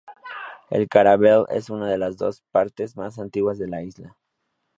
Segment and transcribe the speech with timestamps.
[0.71, 4.17] La Caravelle es una de las dos partes más antiguas de la isla.